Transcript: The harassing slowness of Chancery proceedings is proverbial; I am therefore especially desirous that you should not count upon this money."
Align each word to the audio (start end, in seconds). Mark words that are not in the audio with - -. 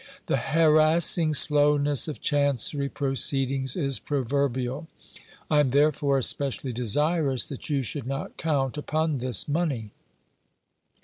The 0.25 0.37
harassing 0.37 1.35
slowness 1.35 2.07
of 2.07 2.21
Chancery 2.21 2.89
proceedings 2.89 3.75
is 3.75 3.99
proverbial; 3.99 4.87
I 5.47 5.59
am 5.59 5.69
therefore 5.69 6.17
especially 6.17 6.73
desirous 6.73 7.45
that 7.45 7.69
you 7.69 7.83
should 7.83 8.07
not 8.07 8.35
count 8.35 8.79
upon 8.79 9.19
this 9.19 9.47
money." 9.47 9.91